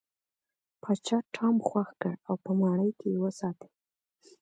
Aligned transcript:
پاچا 0.81 1.17
ټام 1.35 1.55
خوښ 1.67 1.89
کړ 2.01 2.13
او 2.27 2.35
په 2.43 2.51
ماڼۍ 2.59 2.91
کې 2.99 3.07
یې 3.13 3.19
وساته. 3.23 3.67